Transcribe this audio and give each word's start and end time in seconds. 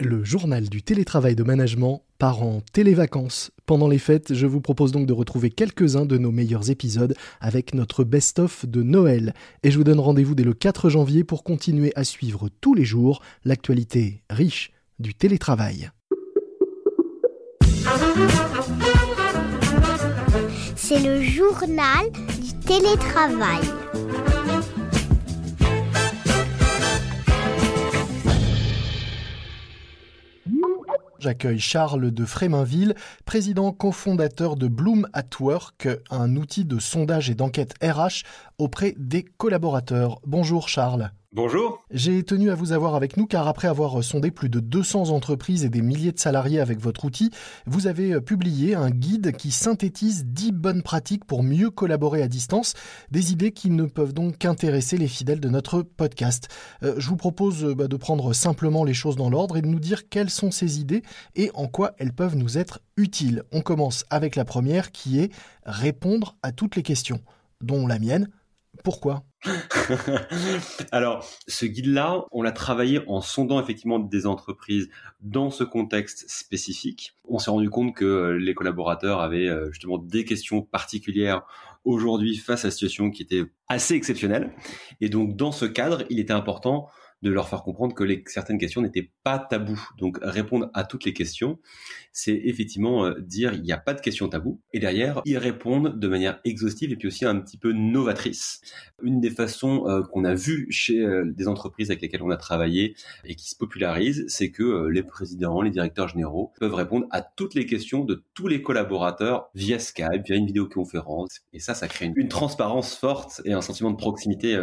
Le 0.00 0.24
journal 0.24 0.68
du 0.68 0.82
télétravail 0.82 1.36
de 1.36 1.44
management 1.44 2.02
part 2.18 2.42
en 2.42 2.60
télévacances. 2.72 3.52
Pendant 3.64 3.86
les 3.86 4.00
fêtes, 4.00 4.34
je 4.34 4.44
vous 4.44 4.60
propose 4.60 4.90
donc 4.90 5.06
de 5.06 5.12
retrouver 5.12 5.50
quelques-uns 5.50 6.04
de 6.04 6.18
nos 6.18 6.32
meilleurs 6.32 6.68
épisodes 6.68 7.14
avec 7.40 7.74
notre 7.74 8.02
best-of 8.02 8.66
de 8.66 8.82
Noël. 8.82 9.34
Et 9.62 9.70
je 9.70 9.78
vous 9.78 9.84
donne 9.84 10.00
rendez-vous 10.00 10.34
dès 10.34 10.42
le 10.42 10.52
4 10.52 10.90
janvier 10.90 11.22
pour 11.22 11.44
continuer 11.44 11.92
à 11.94 12.02
suivre 12.02 12.48
tous 12.60 12.74
les 12.74 12.84
jours 12.84 13.22
l'actualité 13.44 14.24
riche 14.30 14.72
du 14.98 15.14
télétravail. 15.14 15.90
C'est 20.74 21.04
le 21.04 21.22
journal 21.22 22.10
du 22.42 22.52
télétravail. 22.66 23.62
J'accueille 31.24 31.58
Charles 31.58 32.10
de 32.10 32.26
Fréminville, 32.26 32.94
président 33.24 33.72
cofondateur 33.72 34.56
de 34.56 34.68
Bloom 34.68 35.08
at 35.14 35.22
Work, 35.40 35.88
un 36.10 36.36
outil 36.36 36.66
de 36.66 36.78
sondage 36.78 37.30
et 37.30 37.34
d'enquête 37.34 37.72
RH 37.82 38.24
auprès 38.58 38.94
des 38.98 39.22
collaborateurs. 39.22 40.20
Bonjour 40.26 40.68
Charles. 40.68 41.12
Bonjour. 41.34 41.84
J'ai 41.90 42.22
tenu 42.22 42.52
à 42.52 42.54
vous 42.54 42.70
avoir 42.70 42.94
avec 42.94 43.16
nous 43.16 43.26
car 43.26 43.48
après 43.48 43.66
avoir 43.66 44.04
sondé 44.04 44.30
plus 44.30 44.48
de 44.48 44.60
200 44.60 45.10
entreprises 45.10 45.64
et 45.64 45.68
des 45.68 45.82
milliers 45.82 46.12
de 46.12 46.18
salariés 46.20 46.60
avec 46.60 46.78
votre 46.78 47.04
outil, 47.04 47.32
vous 47.66 47.88
avez 47.88 48.12
euh, 48.12 48.20
publié 48.20 48.76
un 48.76 48.90
guide 48.90 49.32
qui 49.32 49.50
synthétise 49.50 50.26
10 50.26 50.52
bonnes 50.52 50.84
pratiques 50.84 51.24
pour 51.24 51.42
mieux 51.42 51.70
collaborer 51.70 52.22
à 52.22 52.28
distance, 52.28 52.74
des 53.10 53.32
idées 53.32 53.50
qui 53.50 53.70
ne 53.70 53.86
peuvent 53.86 54.12
donc 54.12 54.38
qu'intéresser 54.38 54.96
les 54.96 55.08
fidèles 55.08 55.40
de 55.40 55.48
notre 55.48 55.82
podcast. 55.82 56.46
Euh, 56.84 56.94
je 56.98 57.08
vous 57.08 57.16
propose 57.16 57.64
euh, 57.64 57.74
bah, 57.74 57.88
de 57.88 57.96
prendre 57.96 58.32
simplement 58.32 58.84
les 58.84 58.94
choses 58.94 59.16
dans 59.16 59.28
l'ordre 59.28 59.56
et 59.56 59.62
de 59.62 59.66
nous 59.66 59.80
dire 59.80 60.08
quelles 60.08 60.30
sont 60.30 60.52
ces 60.52 60.78
idées 60.78 61.02
et 61.34 61.50
en 61.54 61.66
quoi 61.66 61.96
elles 61.98 62.12
peuvent 62.12 62.36
nous 62.36 62.58
être 62.58 62.78
utiles. 62.96 63.42
On 63.50 63.60
commence 63.60 64.04
avec 64.08 64.36
la 64.36 64.44
première 64.44 64.92
qui 64.92 65.18
est 65.18 65.32
répondre 65.66 66.36
à 66.44 66.52
toutes 66.52 66.76
les 66.76 66.84
questions, 66.84 67.18
dont 67.60 67.88
la 67.88 67.98
mienne. 67.98 68.28
Pourquoi? 68.84 69.24
Alors, 70.92 71.26
ce 71.46 71.66
guide-là, 71.66 72.24
on 72.32 72.42
l'a 72.42 72.52
travaillé 72.52 73.00
en 73.06 73.20
sondant 73.20 73.60
effectivement 73.60 73.98
des 73.98 74.26
entreprises 74.26 74.88
dans 75.20 75.50
ce 75.50 75.64
contexte 75.64 76.24
spécifique. 76.28 77.16
On 77.28 77.38
s'est 77.38 77.50
rendu 77.50 77.70
compte 77.70 77.94
que 77.94 78.38
les 78.40 78.54
collaborateurs 78.54 79.20
avaient 79.20 79.48
euh, 79.48 79.70
justement 79.70 79.98
des 79.98 80.24
questions 80.24 80.62
particulières 80.62 81.42
aujourd'hui 81.84 82.36
face 82.36 82.64
à 82.64 82.68
une 82.68 82.72
situation 82.72 83.10
qui 83.10 83.22
était 83.22 83.44
assez 83.68 83.94
exceptionnelle. 83.94 84.52
Et 85.00 85.08
donc, 85.08 85.36
dans 85.36 85.52
ce 85.52 85.66
cadre, 85.66 86.04
il 86.10 86.18
était 86.18 86.32
important 86.32 86.88
de 87.24 87.30
leur 87.30 87.48
faire 87.48 87.62
comprendre 87.62 87.94
que 87.94 88.04
certaines 88.26 88.58
questions 88.58 88.82
n'étaient 88.82 89.10
pas 89.22 89.38
tabous. 89.38 89.88
Donc 89.98 90.18
répondre 90.22 90.70
à 90.74 90.84
toutes 90.84 91.04
les 91.04 91.14
questions, 91.14 91.58
c'est 92.12 92.38
effectivement 92.44 93.06
euh, 93.06 93.14
dire 93.18 93.54
il 93.54 93.62
n'y 93.62 93.72
a 93.72 93.78
pas 93.78 93.94
de 93.94 94.00
questions 94.00 94.28
tabous. 94.28 94.60
Et 94.74 94.78
derrière, 94.78 95.22
y 95.24 95.36
répondre 95.38 95.94
de 95.94 96.08
manière 96.08 96.38
exhaustive 96.44 96.92
et 96.92 96.96
puis 96.96 97.08
aussi 97.08 97.24
un 97.24 97.40
petit 97.40 97.56
peu 97.56 97.72
novatrice. 97.72 98.60
Une 99.02 99.20
des 99.20 99.30
façons 99.30 99.88
euh, 99.88 100.02
qu'on 100.02 100.24
a 100.24 100.34
vues 100.34 100.66
chez 100.70 101.00
euh, 101.00 101.24
des 101.24 101.48
entreprises 101.48 101.90
avec 101.90 102.02
lesquelles 102.02 102.22
on 102.22 102.30
a 102.30 102.36
travaillé 102.36 102.94
et 103.24 103.34
qui 103.34 103.48
se 103.48 103.56
popularisent, 103.56 104.26
c'est 104.28 104.50
que 104.50 104.88
les 104.88 105.02
présidents, 105.02 105.62
les 105.62 105.70
directeurs 105.70 106.08
généraux 106.08 106.52
peuvent 106.60 106.74
répondre 106.74 107.06
à 107.10 107.22
toutes 107.22 107.54
les 107.54 107.64
questions 107.64 108.04
de 108.04 108.22
tous 108.34 108.48
les 108.48 108.60
collaborateurs 108.60 109.48
via 109.54 109.78
Skype, 109.78 110.26
via 110.26 110.36
une 110.36 110.46
vidéoconférence. 110.46 111.40
Et 111.54 111.58
ça, 111.58 111.72
ça 111.72 111.88
crée 111.88 112.06
une, 112.06 112.12
une 112.16 112.28
transparence 112.28 112.94
forte 112.94 113.40
et 113.46 113.54
un 113.54 113.62
sentiment 113.62 113.90
de 113.90 113.96
proximité 113.96 114.62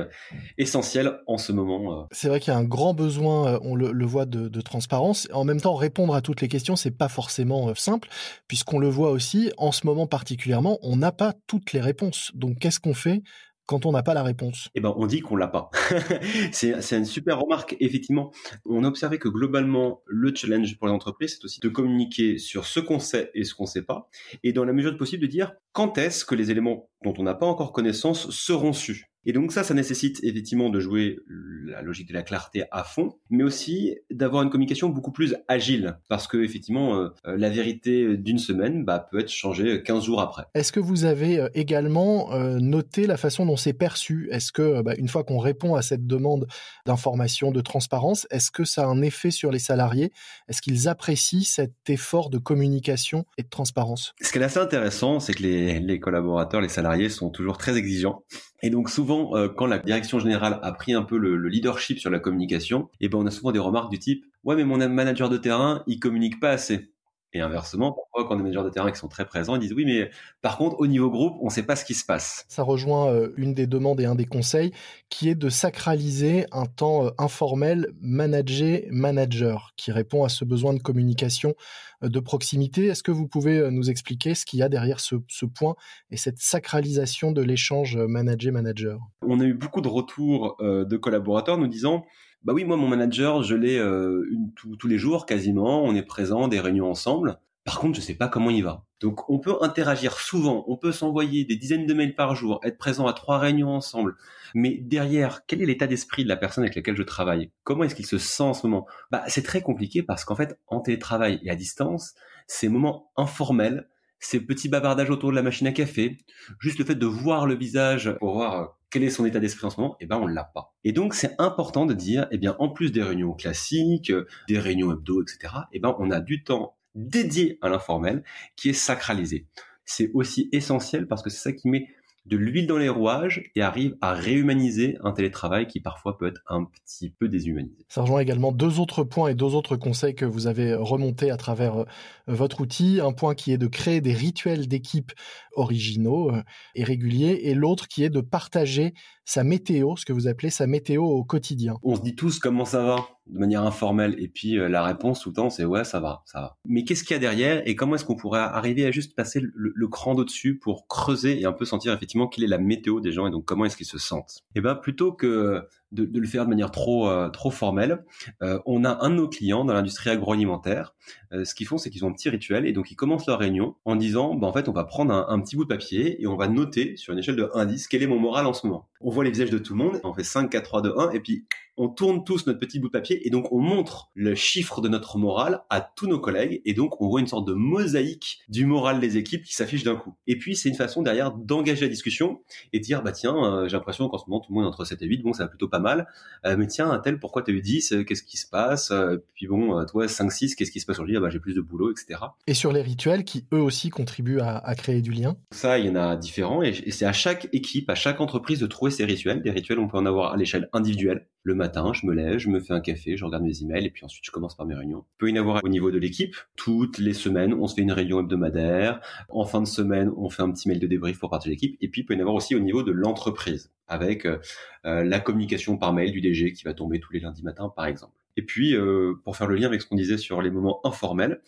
essentiel 0.59 1.19
en 1.25 1.39
ce 1.39 1.51
moment. 1.51 2.07
C'est 2.11 2.27
vrai 2.27 2.39
qu'il 2.39 2.50
un 2.51 2.63
grand 2.63 2.93
besoin, 2.93 3.53
euh, 3.53 3.59
on 3.63 3.75
le, 3.75 4.05
voit, 4.05 4.25
de, 4.25 4.61
transparence. 4.61 5.27
En 5.33 5.43
même 5.43 5.61
temps, 5.61 5.75
répondre 5.75 6.13
à 6.15 6.21
toutes 6.21 6.41
les 6.41 6.47
questions, 6.47 6.75
c'est 6.75 6.91
pas 6.91 7.09
forcément 7.09 7.69
euh, 7.69 7.73
simple, 7.75 8.09
puisqu'on 8.47 8.79
le 8.79 8.89
voit 8.89 9.11
aussi, 9.11 9.51
en 9.57 9.71
ce 9.71 9.85
moment 9.85 10.07
particulièrement, 10.07 10.77
on 10.81 10.95
n'a 10.95 11.11
pas 11.11 11.33
toutes 11.47 11.73
les 11.73 11.81
réponses. 11.81 12.31
Donc, 12.35 12.59
qu'est-ce 12.59 12.79
qu'on 12.79 12.93
fait 12.93 13.23
quand 13.65 13.85
on 13.85 13.91
n'a 13.91 14.03
pas 14.03 14.13
la 14.13 14.23
réponse? 14.23 14.69
Eh 14.75 14.81
ben, 14.81 14.93
on 14.97 15.07
dit 15.07 15.21
qu'on 15.21 15.35
l'a 15.35 15.47
pas. 15.47 15.69
c'est 16.51 16.91
une 16.91 17.05
super 17.05 17.39
remarque. 17.39 17.75
Effectivement, 17.79 18.31
on 18.65 18.83
a 18.83 18.87
observé 18.87 19.17
que 19.17 19.29
globalement, 19.29 20.01
le 20.05 20.33
challenge 20.35 20.77
pour 20.77 20.87
les 20.87 20.93
entreprises, 20.93 21.37
c'est 21.37 21.45
aussi 21.45 21.59
de 21.59 21.69
communiquer 21.69 22.37
sur 22.37 22.65
ce 22.65 22.79
qu'on 22.79 22.99
sait 22.99 23.31
et 23.33 23.43
ce 23.43 23.53
qu'on 23.53 23.65
sait 23.65 23.83
pas, 23.83 24.09
et 24.43 24.53
dans 24.53 24.65
la 24.65 24.73
mesure 24.73 24.91
de 24.91 24.97
possible 24.97 25.21
de 25.21 25.27
dire 25.27 25.53
quand 25.71 25.97
est-ce 25.97 26.25
que 26.25 26.35
les 26.35 26.51
éléments 26.51 26.89
dont 27.03 27.13
on 27.17 27.23
n'a 27.23 27.33
pas 27.33 27.45
encore 27.45 27.71
connaissance 27.71 28.29
seront 28.31 28.73
sus. 28.73 29.10
Et 29.25 29.33
donc 29.33 29.51
ça, 29.51 29.63
ça 29.63 29.73
nécessite 29.73 30.19
effectivement 30.23 30.69
de 30.69 30.79
jouer 30.79 31.19
la 31.65 31.81
logique 31.81 32.07
de 32.09 32.13
la 32.13 32.23
clarté 32.23 32.63
à 32.71 32.83
fond, 32.83 33.13
mais 33.29 33.43
aussi 33.43 33.95
d'avoir 34.09 34.43
une 34.43 34.49
communication 34.49 34.89
beaucoup 34.89 35.11
plus 35.11 35.35
agile, 35.47 35.97
parce 36.09 36.27
que 36.27 36.37
effectivement, 36.37 36.95
euh, 36.95 37.09
euh, 37.27 37.37
la 37.37 37.49
vérité 37.49 38.17
d'une 38.17 38.39
semaine 38.39 38.83
bah, 38.83 39.07
peut 39.11 39.19
être 39.19 39.29
changée 39.29 39.83
15 39.83 40.05
jours 40.05 40.21
après. 40.21 40.45
Est-ce 40.55 40.71
que 40.71 40.79
vous 40.79 41.05
avez 41.05 41.39
euh, 41.39 41.49
également 41.53 42.29
noté 42.59 43.07
la 43.07 43.17
façon 43.17 43.45
dont 43.45 43.57
c'est 43.57 43.73
perçu? 43.73 44.27
Est-ce 44.31 44.51
que 44.51 44.81
bah, 44.81 44.93
une 44.97 45.07
fois 45.07 45.23
qu'on 45.23 45.37
répond 45.37 45.75
à 45.75 45.81
cette 45.81 46.07
demande 46.07 46.47
d'information, 46.85 47.51
de 47.51 47.61
transparence, 47.61 48.27
est-ce 48.31 48.51
que 48.51 48.63
ça 48.63 48.83
a 48.83 48.87
un 48.87 49.01
effet 49.01 49.31
sur 49.31 49.51
les 49.51 49.59
salariés? 49.59 50.11
Est-ce 50.47 50.61
qu'ils 50.61 50.87
apprécient 50.87 51.43
cet 51.43 51.73
effort 51.87 52.29
de 52.29 52.37
communication 52.37 53.25
et 53.37 53.43
de 53.43 53.49
transparence? 53.49 54.13
Ce 54.21 54.31
qui 54.31 54.39
est 54.39 54.43
assez 54.43 54.59
intéressant, 54.59 55.19
c'est 55.19 55.33
que 55.33 55.43
les, 55.43 55.79
les 55.79 55.99
collaborateurs, 55.99 56.61
les 56.61 56.69
salariés 56.69 57.09
sont 57.09 57.29
toujours 57.29 57.57
très 57.57 57.77
exigeants. 57.77 58.23
Et 58.63 58.69
donc 58.69 58.89
souvent, 58.89 59.10
euh, 59.35 59.49
quand 59.49 59.65
la 59.65 59.79
direction 59.79 60.19
générale 60.19 60.59
a 60.61 60.71
pris 60.71 60.93
un 60.93 61.03
peu 61.03 61.17
le, 61.17 61.35
leadership 61.47 61.99
sur 61.99 62.09
la 62.09 62.19
communication, 62.19 62.89
et 62.99 63.05
eh 63.05 63.09
ben 63.09 63.17
on 63.17 63.25
a 63.25 63.31
souvent 63.31 63.51
des 63.51 63.59
remarques 63.59 63.91
du 63.91 63.99
type 63.99 64.25
ouais 64.43 64.55
mais 64.55 64.63
mon 64.63 64.77
manager 64.89 65.29
de 65.29 65.37
terrain 65.37 65.83
il 65.87 65.99
communique 65.99 66.39
pas 66.39 66.51
assez. 66.51 66.91
Et 67.33 67.39
inversement, 67.39 67.93
parfois, 67.93 68.27
quand 68.27 68.35
des 68.35 68.43
managers 68.43 68.63
de 68.65 68.69
terrain 68.69 68.91
qui 68.91 68.99
sont 68.99 69.07
très 69.07 69.25
présents, 69.25 69.55
ils 69.55 69.61
disent 69.61 69.73
oui, 69.73 69.85
mais 69.85 70.09
par 70.41 70.57
contre, 70.57 70.77
au 70.79 70.87
niveau 70.87 71.09
groupe, 71.09 71.37
on 71.41 71.45
ne 71.45 71.49
sait 71.49 71.63
pas 71.63 71.77
ce 71.77 71.85
qui 71.85 71.93
se 71.93 72.03
passe. 72.03 72.45
Ça 72.49 72.63
rejoint 72.63 73.09
euh, 73.09 73.29
une 73.37 73.53
des 73.53 73.67
demandes 73.67 74.01
et 74.01 74.05
un 74.05 74.15
des 74.15 74.25
conseils 74.25 74.73
qui 75.09 75.29
est 75.29 75.35
de 75.35 75.47
sacraliser 75.47 76.45
un 76.51 76.65
temps 76.65 77.05
euh, 77.05 77.09
informel 77.17 77.93
manager-manager 78.01 79.71
qui 79.77 79.93
répond 79.93 80.25
à 80.25 80.29
ce 80.29 80.43
besoin 80.43 80.73
de 80.73 80.79
communication 80.79 81.55
euh, 82.03 82.09
de 82.09 82.19
proximité. 82.19 82.87
Est-ce 82.87 83.03
que 83.03 83.11
vous 83.11 83.29
pouvez 83.29 83.71
nous 83.71 83.89
expliquer 83.89 84.35
ce 84.35 84.45
qu'il 84.45 84.59
y 84.59 84.63
a 84.63 84.67
derrière 84.67 84.99
ce, 84.99 85.15
ce 85.29 85.45
point 85.45 85.75
et 86.09 86.17
cette 86.17 86.39
sacralisation 86.39 87.31
de 87.31 87.41
l'échange 87.41 87.95
manager-manager 87.95 88.99
On 89.21 89.39
a 89.39 89.45
eu 89.45 89.53
beaucoup 89.53 89.79
de 89.79 89.87
retours 89.87 90.57
de 90.59 90.97
collaborateurs 90.97 91.57
nous 91.57 91.67
disant 91.67 92.05
bah 92.43 92.53
oui, 92.53 92.63
moi, 92.63 92.77
mon 92.77 92.87
manager, 92.87 93.43
je 93.43 93.55
l'ai 93.55 93.77
euh, 93.77 94.27
tous 94.55 94.87
les 94.87 94.97
jours 94.97 95.25
quasiment. 95.25 95.83
On 95.83 95.93
est 95.95 96.01
présent, 96.03 96.47
des 96.47 96.59
réunions 96.59 96.89
ensemble. 96.89 97.37
Par 97.63 97.79
contre, 97.79 97.95
je 97.95 98.01
sais 98.01 98.15
pas 98.15 98.27
comment 98.27 98.49
il 98.49 98.63
va. 98.63 98.83
Donc, 98.99 99.29
on 99.29 99.37
peut 99.37 99.55
interagir 99.61 100.19
souvent. 100.19 100.65
On 100.67 100.77
peut 100.77 100.91
s'envoyer 100.91 101.45
des 101.45 101.55
dizaines 101.55 101.85
de 101.85 101.93
mails 101.93 102.15
par 102.15 102.35
jour, 102.35 102.59
être 102.63 102.79
présent 102.79 103.05
à 103.05 103.13
trois 103.13 103.37
réunions 103.37 103.69
ensemble. 103.69 104.15
Mais 104.55 104.79
derrière, 104.81 105.45
quel 105.45 105.61
est 105.61 105.67
l'état 105.67 105.85
d'esprit 105.85 106.23
de 106.23 106.29
la 106.29 106.37
personne 106.37 106.63
avec 106.63 106.75
laquelle 106.75 106.97
je 106.97 107.03
travaille? 107.03 107.51
Comment 107.63 107.83
est-ce 107.83 107.95
qu'il 107.95 108.07
se 108.07 108.17
sent 108.17 108.43
en 108.43 108.53
ce 108.55 108.65
moment? 108.65 108.87
Bah, 109.11 109.23
c'est 109.27 109.43
très 109.43 109.61
compliqué 109.61 110.01
parce 110.01 110.25
qu'en 110.25 110.35
fait, 110.35 110.57
en 110.67 110.79
télétravail 110.79 111.39
et 111.43 111.51
à 111.51 111.55
distance, 111.55 112.15
ces 112.47 112.67
moments 112.67 113.11
informels, 113.15 113.87
ces 114.19 114.39
petits 114.39 114.69
bavardages 114.69 115.11
autour 115.11 115.29
de 115.29 115.35
la 115.35 115.43
machine 115.43 115.67
à 115.67 115.71
café, 115.71 116.17
juste 116.59 116.79
le 116.79 116.85
fait 116.85 116.95
de 116.95 117.05
voir 117.05 117.45
le 117.45 117.55
visage 117.55 118.15
pour 118.19 118.33
voir 118.33 118.77
quel 118.91 119.03
est 119.03 119.09
son 119.09 119.25
état 119.25 119.39
d'esprit 119.39 119.65
en 119.65 119.69
ce 119.69 119.79
moment? 119.79 119.95
Eh 119.99 120.05
ben, 120.05 120.17
on 120.17 120.27
l'a 120.27 120.43
pas. 120.43 120.75
Et 120.83 120.91
donc, 120.91 121.13
c'est 121.13 121.35
important 121.39 121.85
de 121.85 121.93
dire, 121.93 122.27
eh 122.31 122.37
bien, 122.37 122.55
en 122.59 122.69
plus 122.69 122.91
des 122.91 123.01
réunions 123.01 123.33
classiques, 123.33 124.11
des 124.47 124.59
réunions 124.59 124.91
hebdo, 124.91 125.23
etc., 125.23 125.53
eh 125.71 125.79
ben, 125.79 125.95
on 125.97 126.11
a 126.11 126.19
du 126.19 126.43
temps 126.43 126.75
dédié 126.93 127.57
à 127.61 127.69
l'informel 127.69 128.23
qui 128.55 128.69
est 128.69 128.73
sacralisé. 128.73 129.47
C'est 129.85 130.11
aussi 130.13 130.49
essentiel 130.51 131.07
parce 131.07 131.23
que 131.23 131.29
c'est 131.29 131.41
ça 131.41 131.53
qui 131.53 131.69
met 131.69 131.87
de 132.25 132.37
l'huile 132.37 132.67
dans 132.67 132.77
les 132.77 132.89
rouages 132.89 133.49
et 133.55 133.61
arrive 133.61 133.95
à 134.01 134.13
réhumaniser 134.13 134.97
un 135.03 135.11
télétravail 135.11 135.67
qui 135.67 135.79
parfois 135.79 136.17
peut 136.17 136.27
être 136.27 136.41
un 136.47 136.65
petit 136.65 137.09
peu 137.09 137.27
déshumanisé. 137.27 137.85
Ça 137.87 138.01
rejoint 138.01 138.19
également 138.19 138.51
deux 138.51 138.79
autres 138.79 139.03
points 139.03 139.29
et 139.29 139.35
deux 139.35 139.55
autres 139.55 139.75
conseils 139.75 140.13
que 140.13 140.25
vous 140.25 140.47
avez 140.47 140.75
remontés 140.75 141.31
à 141.31 141.37
travers 141.37 141.79
euh, 141.79 141.85
votre 142.27 142.61
outil. 142.61 142.99
Un 143.01 143.11
point 143.11 143.33
qui 143.33 143.51
est 143.51 143.57
de 143.57 143.67
créer 143.67 144.01
des 144.01 144.13
rituels 144.13 144.67
d'équipe 144.67 145.11
originaux 145.55 146.31
euh, 146.31 146.43
et 146.75 146.83
réguliers 146.83 147.39
et 147.43 147.55
l'autre 147.55 147.87
qui 147.87 148.03
est 148.03 148.09
de 148.09 148.21
partager 148.21 148.93
sa 149.25 149.43
météo, 149.43 149.95
ce 149.95 150.05
que 150.05 150.13
vous 150.13 150.27
appelez 150.27 150.49
sa 150.49 150.67
météo 150.67 151.03
au 151.03 151.23
quotidien. 151.23 151.77
On 151.83 151.95
se 151.95 152.01
dit 152.01 152.15
tous 152.15 152.39
comment 152.39 152.65
ça 152.65 152.83
va? 152.83 153.07
De 153.27 153.39
manière 153.39 153.63
informelle 153.63 154.15
et 154.17 154.27
puis 154.27 154.57
euh, 154.57 154.67
la 154.67 154.83
réponse 154.83 155.21
tout 155.21 155.29
le 155.29 155.35
temps 155.35 155.49
c'est 155.49 155.65
ouais 155.65 155.83
ça 155.83 155.99
va, 155.99 156.23
ça 156.25 156.41
va. 156.41 156.57
Mais 156.65 156.83
qu'est-ce 156.83 157.03
qu'il 157.03 157.13
y 157.13 157.17
a 157.17 157.19
derrière 157.19 157.61
et 157.67 157.75
comment 157.75 157.95
est-ce 157.95 158.05
qu'on 158.05 158.15
pourrait 158.15 158.39
arriver 158.39 158.85
à 158.85 158.91
juste 158.91 159.15
passer 159.15 159.41
le, 159.41 159.87
cran 159.87 160.15
d'au-dessus 160.15 160.57
pour 160.57 160.87
creuser 160.87 161.39
et 161.39 161.45
un 161.45 161.51
peu 161.51 161.65
sentir 161.65 161.93
effectivement 161.93 162.27
quelle 162.27 162.43
est 162.43 162.47
la 162.47 162.57
météo 162.57 162.99
des 162.99 163.11
gens 163.11 163.27
et 163.27 163.31
donc 163.31 163.45
comment 163.45 163.65
est-ce 163.65 163.77
qu'ils 163.77 163.85
se 163.85 163.97
sentent? 163.97 164.39
Et 164.55 164.59
eh 164.59 164.61
ben 164.61 164.75
plutôt 164.75 165.11
que 165.11 165.67
de, 165.91 166.19
le 166.19 166.27
faire 166.27 166.45
de 166.45 166.49
manière 166.49 166.71
trop 166.71 167.07
euh, 167.09 167.29
trop 167.29 167.51
formelle. 167.51 168.03
Euh, 168.41 168.59
on 168.65 168.83
a 168.83 169.03
un 169.03 169.09
de 169.09 169.15
nos 169.15 169.27
clients 169.27 169.65
dans 169.65 169.73
l'industrie 169.73 170.09
agroalimentaire. 170.09 170.95
Euh, 171.33 171.45
ce 171.45 171.55
qu'ils 171.55 171.67
font, 171.67 171.77
c'est 171.77 171.89
qu'ils 171.89 172.05
ont 172.05 172.09
un 172.09 172.13
petit 172.13 172.29
rituel 172.29 172.65
et 172.65 172.73
donc 172.73 172.91
ils 172.91 172.95
commencent 172.95 173.27
leur 173.27 173.39
réunion 173.39 173.75
en 173.85 173.95
disant, 173.95 174.35
bah, 174.35 174.47
en 174.47 174.53
fait, 174.53 174.69
on 174.69 174.73
va 174.73 174.83
prendre 174.83 175.13
un, 175.13 175.39
petit 175.41 175.55
bout 175.55 175.63
de 175.63 175.69
papier 175.69 176.21
et 176.21 176.27
on 176.27 176.35
va 176.35 176.47
noter 176.47 176.95
sur 176.97 177.13
une 177.13 177.19
échelle 177.19 177.35
de 177.35 177.49
1 177.53 177.59
à 177.59 177.65
10 177.65 177.87
quel 177.87 178.03
est 178.03 178.07
mon 178.07 178.19
moral 178.19 178.45
en 178.45 178.53
ce 178.53 178.67
moment. 178.67 178.87
On 179.01 179.09
voit 179.09 179.23
les 179.23 179.31
visages 179.31 179.49
de 179.49 179.57
tout 179.57 179.73
le 179.73 179.83
monde, 179.83 179.99
on 180.03 180.13
fait 180.13 180.23
5, 180.23 180.49
4, 180.49 180.63
3, 180.63 180.81
2, 180.83 180.93
1 180.97 181.11
et 181.11 181.19
puis 181.19 181.45
on 181.77 181.87
tourne 181.87 182.23
tous 182.23 182.45
notre 182.45 182.59
petit 182.59 182.79
bout 182.79 182.87
de 182.87 182.91
papier 182.91 183.25
et 183.25 183.31
donc 183.31 183.51
on 183.51 183.59
montre 183.59 184.11
le 184.13 184.35
chiffre 184.35 184.81
de 184.81 184.89
notre 184.89 185.17
moral 185.17 185.63
à 185.69 185.81
tous 185.81 186.05
nos 186.05 186.19
collègues 186.19 186.61
et 186.65 186.73
donc 186.73 187.01
on 187.01 187.07
voit 187.07 187.21
une 187.21 187.27
sorte 187.27 187.47
de 187.47 187.53
mosaïque 187.53 188.39
du 188.49 188.65
moral 188.65 188.99
des 188.99 189.17
équipes 189.17 189.43
qui 189.43 189.55
s'affiche 189.55 189.83
d'un 189.83 189.95
coup. 189.95 190.13
Et 190.27 190.37
puis 190.37 190.55
c'est 190.55 190.69
une 190.69 190.75
façon 190.75 191.01
derrière 191.01 191.31
d'engager 191.31 191.81
la 191.81 191.87
discussion 191.87 192.41
et 192.73 192.79
dire 192.79 193.01
bah 193.01 193.11
tiens 193.11 193.67
j'ai 193.67 193.77
l'impression 193.77 194.09
qu'en 194.09 194.17
ce 194.17 194.25
moment 194.27 194.41
tout 194.41 194.53
le 194.53 194.59
monde 194.59 194.67
entre 194.67 194.85
7 194.85 195.01
et 195.01 195.07
8 195.07 195.23
bon 195.23 195.33
ça 195.33 195.45
va 195.45 195.49
plutôt 195.49 195.69
pas 195.69 195.79
mal 195.81 196.07
euh, 196.45 196.55
mais 196.57 196.67
tiens 196.67 196.89
un 196.89 196.99
tel 196.99 197.19
pourquoi 197.19 197.43
t'as 197.43 197.51
eu 197.51 197.61
10 197.61 197.91
euh, 197.91 198.03
qu'est-ce 198.03 198.23
qui 198.23 198.37
se 198.37 198.47
passe? 198.47 198.91
Puis 199.35 199.47
bon 199.47 199.85
toi 199.85 200.07
5 200.07 200.31
6 200.31 200.55
qu'est-ce 200.55 200.71
qui 200.71 200.79
se 200.79 200.85
passe 200.85 200.97
aujourd'hui 200.97 201.17
ah, 201.17 201.19
bah 201.19 201.29
j'ai 201.29 201.39
plus 201.39 201.53
de 201.53 201.61
boulot 201.61 201.91
etc. 201.91 202.19
Et 202.47 202.53
sur 202.53 202.71
les 202.71 202.81
rituels 202.81 203.23
qui 203.23 203.45
eux 203.53 203.61
aussi 203.61 203.89
contribuent 203.89 204.39
à, 204.39 204.75
créer 204.75 205.01
du 205.01 205.11
lien? 205.11 205.35
Ça 205.51 205.77
il 205.77 205.85
y 205.87 205.89
en 205.89 205.95
a 205.95 206.15
différents 206.15 206.63
et, 206.63 206.69
et 206.69 206.91
c'est 206.91 207.05
à 207.05 207.13
chaque 207.13 207.49
équipe 207.53 207.89
à 207.89 207.95
chaque 207.95 208.21
entreprise 208.21 208.59
de 208.59 208.67
trouver 208.67 208.91
ses 208.91 209.05
rituels. 209.05 209.41
Des 209.41 209.51
rituels 209.51 209.79
on 209.79 209.87
peut 209.87 209.97
en 209.97 210.05
avoir 210.05 210.33
à 210.33 210.37
l'échelle 210.37 210.69
individuelle 210.73 211.27
le 211.43 211.55
matin, 211.55 211.91
je 211.93 212.05
me 212.05 212.13
lève, 212.13 212.37
je 212.37 212.49
me 212.49 212.59
fais 212.59 212.73
un 212.73 212.81
café, 212.81 213.17
je 213.17 213.25
regarde 213.25 213.43
mes 213.43 213.61
emails 213.61 213.85
et 213.85 213.89
puis 213.89 214.05
ensuite 214.05 214.23
je 214.25 214.31
commence 214.31 214.55
par 214.55 214.65
mes 214.65 214.75
réunions. 214.75 215.05
Il 215.15 215.17
peut 215.17 215.29
y 215.29 215.33
en 215.33 215.41
avoir 215.41 215.63
au 215.63 215.69
niveau 215.69 215.91
de 215.91 215.97
l'équipe. 215.97 216.35
Toutes 216.55 216.97
les 216.99 217.13
semaines, 217.13 217.53
on 217.53 217.67
se 217.67 217.75
fait 217.75 217.81
une 217.81 217.91
réunion 217.91 218.19
hebdomadaire. 218.19 219.01
En 219.29 219.45
fin 219.45 219.61
de 219.61 219.67
semaine, 219.67 220.11
on 220.17 220.29
fait 220.29 220.43
un 220.43 220.51
petit 220.51 220.67
mail 220.67 220.79
de 220.79 220.87
débrief 220.87 221.19
pour 221.19 221.29
partir 221.29 221.49
de 221.49 221.53
l'équipe. 221.53 221.77
Et 221.81 221.89
puis 221.89 222.01
il 222.01 222.05
peut 222.05 222.13
y 222.13 222.17
en 222.17 222.19
avoir 222.19 222.35
aussi 222.35 222.55
au 222.55 222.59
niveau 222.59 222.83
de 222.83 222.91
l'entreprise 222.91 223.71
avec 223.87 224.25
euh, 224.25 224.37
euh, 224.85 225.03
la 225.03 225.19
communication 225.19 225.77
par 225.77 225.93
mail 225.93 226.11
du 226.11 226.21
DG 226.21 226.53
qui 226.53 226.63
va 226.63 226.73
tomber 226.73 226.99
tous 226.99 227.13
les 227.13 227.19
lundis 227.19 227.43
matins 227.43 227.71
par 227.75 227.85
exemple. 227.85 228.13
Et 228.37 228.43
puis, 228.43 228.75
euh, 228.75 229.13
pour 229.23 229.35
faire 229.35 229.47
le 229.47 229.55
lien 229.55 229.67
avec 229.67 229.81
ce 229.81 229.87
qu'on 229.87 229.95
disait 229.95 230.17
sur 230.17 230.41
les 230.41 230.51
moments 230.51 230.79
informels, 230.85 231.41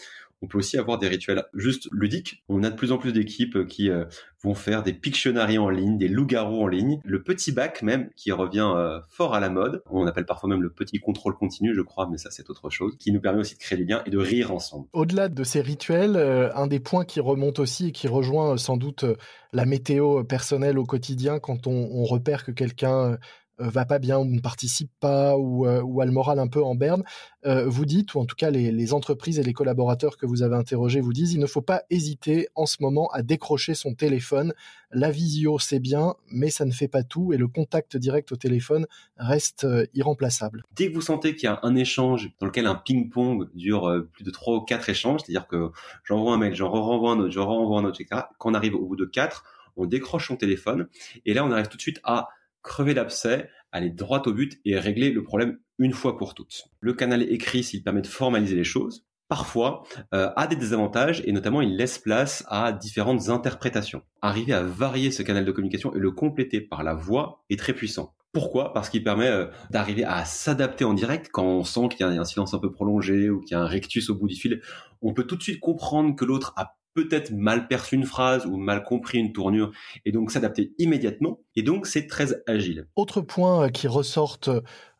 on 0.44 0.48
peut 0.48 0.58
aussi 0.58 0.78
avoir 0.78 1.00
des 1.00 1.08
rituels 1.08 1.46
juste 1.54 1.88
ludiques. 1.94 2.44
On 2.50 2.64
a 2.64 2.70
de 2.70 2.76
plus 2.76 2.92
en 2.92 2.98
plus 2.98 3.14
d'équipes 3.14 3.66
qui 3.66 3.90
euh, 3.90 4.04
vont 4.44 4.54
faire 4.54 4.84
des 4.84 4.92
Pictionary 4.92 5.58
en 5.58 5.70
ligne, 5.70 5.98
des 5.98 6.10
loups-garous 6.10 6.62
en 6.62 6.68
ligne, 6.68 7.00
le 7.06 7.24
petit 7.24 7.54
bac 7.54 7.82
même 7.82 8.10
qui 8.18 8.34
revient 8.34 8.70
euh, 8.76 9.00
fort 9.10 9.34
à 9.36 9.40
la 9.40 9.50
mode. 9.50 9.82
On 9.90 10.06
appelle 10.06 10.26
parfois 10.26 10.50
même 10.50 10.62
le 10.62 10.70
petit 10.70 11.00
contrôle 11.00 11.36
continu, 11.36 11.74
je 11.74 11.82
crois, 11.82 12.10
mais 12.12 12.18
ça 12.18 12.30
c'est 12.30 12.50
autre 12.50 12.70
chose, 12.70 12.98
qui 13.00 13.14
nous 13.14 13.22
permet 13.22 13.40
aussi 13.40 13.56
de 13.56 13.60
créer 13.60 13.78
du 13.78 13.86
lien 13.86 14.04
et 14.06 14.10
de 14.10 14.18
rire 14.18 14.54
ensemble. 14.54 14.88
Au-delà 14.92 15.30
de 15.30 15.44
ces 15.46 15.62
rituels, 15.62 16.18
euh, 16.18 16.54
un 16.56 16.68
des 16.68 16.82
points 16.82 17.06
qui 17.06 17.22
remonte 17.22 17.60
aussi 17.60 17.88
et 17.88 17.92
qui 17.94 18.10
rejoint 18.10 18.58
sans 18.58 18.76
doute 18.76 19.06
la 19.54 19.66
météo 19.66 20.26
personnelle 20.26 20.78
au 20.78 20.86
quotidien 20.86 21.40
quand 21.40 21.68
on 21.68 22.04
repère 22.04 22.44
que 22.44 22.52
quelqu'un 22.52 23.18
va 23.60 23.86
pas 23.86 24.00
bien 24.00 24.18
ou 24.18 24.26
ne 24.26 24.40
participe 24.40 24.92
pas 25.00 25.38
ou, 25.38 25.66
euh, 25.68 25.82
ou 25.82 26.02
a 26.02 26.06
le 26.06 26.12
moral 26.12 26.40
un 26.40 26.48
peu 26.48 26.64
en 26.64 26.76
berne, 26.76 27.04
euh, 27.46 27.68
vous 27.68 27.86
dites, 27.86 28.14
ou 28.16 28.20
en 28.20 28.26
tout 28.26 28.36
cas 28.36 28.50
les, 28.50 28.72
les, 28.72 28.94
entreprises 28.94 29.40
et 29.40 29.44
les 29.44 29.54
collaborateurs 29.54 30.18
que 30.18 30.26
vous 30.26 30.44
avez 30.44 30.56
interrogés 30.56 31.02
vous 31.02 31.14
disent, 31.14 31.34
il 31.34 31.40
ne 31.40 31.46
faut 31.46 31.62
pas 31.62 31.84
hésiter 31.90 32.48
en 32.56 32.66
ce 32.66 32.78
moment 32.82 33.10
à 33.14 33.22
décrocher 33.22 33.76
son 33.76 33.94
téléphone. 33.94 34.54
La 34.92 35.12
visio, 35.12 35.60
c'est 35.60 35.80
bien, 35.80 36.16
mais 36.32 36.50
ça 36.50 36.66
ne 36.66 36.72
fait 36.72 36.88
pas 36.88 37.04
tout 37.04 37.34
et 37.34 37.38
le 37.38 37.48
contact 37.48 37.98
direct 37.98 38.32
au 38.32 38.36
téléphone 38.36 38.86
reste 39.18 39.68
irremplaçable. 39.94 40.64
Dès 40.76 40.90
que 40.90 40.96
vous 40.96 41.02
sentez 41.02 41.36
qu'il 41.36 41.50
y 41.50 41.52
a 41.52 41.60
un 41.64 41.76
échange 41.76 42.32
dans 42.40 42.46
lequel 42.46 42.68
un 42.68 42.76
ping-pong 42.76 43.50
dure 43.56 44.06
plus 44.12 44.24
de 44.24 44.32
trois 44.32 44.58
ou 44.58 44.62
quatre 44.62 44.90
échanges, 44.90 45.22
c'est-à-dire 45.22 45.48
que 45.48 45.72
j'envoie 46.04 46.34
un 46.34 46.38
mail, 46.38 46.54
j'en 46.56 46.70
renvoie 46.70 47.14
un 47.14 47.20
autre, 47.20 47.32
j'en 47.32 47.48
renvoie 47.48 47.80
un 47.80 47.86
autre, 47.86 48.02
etc., 48.02 48.22
quand 48.38 48.52
on 48.52 48.54
arrive 48.54 48.76
au 48.76 48.86
bout 48.86 48.96
de 48.96 49.06
quatre, 49.06 49.44
on 49.76 49.86
décroche 49.86 50.28
son 50.28 50.36
téléphone 50.36 50.88
et 51.26 51.34
là 51.34 51.46
on 51.46 51.52
arrive 51.52 51.68
tout 51.68 51.78
de 51.78 51.82
suite 51.82 52.00
à 52.04 52.30
crever 52.64 52.94
l'abcès, 52.94 53.50
aller 53.72 53.90
droit 53.90 54.22
au 54.26 54.34
but 54.34 54.60
et 54.66 54.78
régler 54.80 55.12
le 55.12 55.24
problème 55.24 55.60
une 55.80 55.94
fois 55.94 56.18
pour 56.18 56.34
toutes. 56.34 56.64
Le 56.80 56.94
canal 56.94 57.22
écrit, 57.24 57.64
s'il 57.64 57.84
permet 57.84 58.02
de 58.02 58.08
formaliser 58.08 58.56
les 58.56 58.64
choses, 58.64 59.06
parfois 59.28 59.84
euh, 60.14 60.30
a 60.36 60.48
des 60.48 60.56
désavantages 60.56 61.22
et 61.26 61.32
notamment 61.32 61.62
il 61.62 61.76
laisse 61.76 61.98
place 61.98 62.46
à 62.48 62.72
différentes 62.72 63.30
interprétations. 63.30 64.04
Arriver 64.22 64.54
à 64.54 64.64
varier 64.64 65.12
ce 65.12 65.24
canal 65.24 65.46
de 65.46 65.52
communication 65.52 65.94
et 65.94 66.00
le 66.00 66.12
compléter 66.12 66.62
par 66.62 66.84
la 66.84 66.94
voix 66.94 67.44
est 67.50 67.60
très 67.60 67.74
puissant. 67.74 68.14
Pourquoi? 68.32 68.74
Parce 68.74 68.90
qu'il 68.90 69.04
permet 69.04 69.28
euh, 69.28 69.48
d'arriver 69.70 70.04
à 70.04 70.26
s'adapter 70.26 70.86
en 70.86 70.94
direct 70.94 71.30
quand 71.32 71.46
on 71.46 71.64
sent 71.64 71.90
qu'il 71.90 72.00
y 72.00 72.04
a 72.04 72.08
un 72.10 72.26
silence 72.26 72.54
un 72.54 72.60
peu 72.60 72.72
prolongé 72.72 73.30
ou 73.30 73.42
qu'il 73.42 73.56
y 73.56 73.60
a 73.60 73.62
un 73.62 73.68
rectus 73.68 74.10
au 74.10 74.16
bout 74.16 74.28
du 74.28 74.36
fil. 74.36 74.62
On 75.02 75.14
peut 75.14 75.26
tout 75.26 75.36
de 75.36 75.44
suite 75.44 75.60
comprendre 75.60 76.16
que 76.16 76.26
l'autre 76.26 76.54
a 76.56 76.76
peut-être 76.96 77.32
mal 77.32 77.68
perçu 77.68 77.96
une 77.96 78.06
phrase 78.06 78.46
ou 78.46 78.58
mal 78.58 78.84
compris 78.84 79.20
une 79.20 79.34
tournure 79.34 79.72
et 80.06 80.12
donc 80.12 80.32
s'adapter 80.32 80.74
immédiatement. 80.78 81.40
Et 81.56 81.64
donc 81.64 81.88
c'est 81.88 82.08
très 82.08 82.28
agile. 82.48 82.88
Autre 82.96 83.22
point 83.22 83.66
euh, 83.66 83.70
qui 83.70 83.88
ressortent 83.88 84.50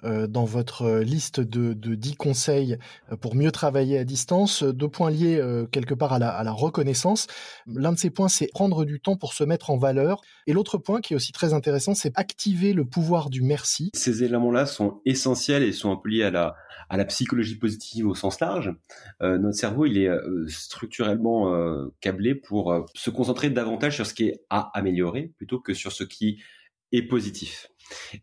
euh, 0.04 0.28
dans 0.28 0.44
votre 0.44 1.00
liste 1.00 1.40
de, 1.40 1.74
de 1.74 1.96
10 1.96 2.16
conseils 2.16 2.78
euh, 3.12 3.16
pour 3.16 3.36
mieux 3.36 3.52
travailler 3.52 3.98
à 3.98 4.04
distance, 4.04 4.64
deux 4.64 4.90
points 4.90 5.10
liés 5.10 5.42
quelque 5.72 5.94
part 5.94 6.14
à 6.14 6.20
la, 6.20 6.30
à 6.30 6.44
la 6.44 6.52
reconnaissance. 6.52 7.28
L'un 7.68 7.94
de 7.94 7.98
ces 7.98 8.10
points, 8.10 8.28
c'est 8.28 8.48
prendre 8.48 8.86
du 8.86 9.00
temps 9.00 9.16
pour 9.16 9.34
se 9.34 9.44
mettre 9.44 9.70
en 9.70 9.78
valeur. 9.78 10.22
Et 10.48 10.54
l'autre 10.54 10.78
point 10.78 11.02
qui 11.02 11.14
est 11.14 11.16
aussi 11.16 11.32
très 11.32 11.54
intéressant, 11.54 11.96
c'est 11.96 12.12
activer 12.16 12.74
le 12.74 12.86
pouvoir 12.86 13.30
du 13.30 13.42
merci. 13.42 13.92
Ces 13.94 14.24
éléments-là 14.24 14.66
sont 14.66 15.02
essentiels 15.06 15.64
et 15.64 15.72
sont 15.72 15.92
un 15.92 15.96
peu 15.96 16.10
liés 16.10 16.24
à 16.24 16.32
la, 16.32 16.56
à 16.90 16.98
la 16.98 17.06
psychologie 17.06 17.56
positive 17.56 18.08
au 18.08 18.16
sens 18.16 18.40
large. 18.40 18.74
notre 19.22 19.58
cerveau, 19.58 19.86
il 19.86 19.98
est 19.98 20.10
structurellement 20.48 21.54
câblé 22.02 22.36
pour 22.36 22.72
euh, 22.72 22.82
se 22.94 23.10
concentrer 23.10 23.50
davantage 23.50 23.96
sur 23.96 24.06
ce 24.06 24.14
qui 24.14 24.28
est 24.28 24.46
à 24.50 24.72
améliorer 24.78 25.34
plutôt 25.38 25.60
que 25.60 25.74
sur 25.74 25.92
ce 25.92 26.04
qui 26.04 26.43
est 26.94 27.04
positif. 27.04 27.68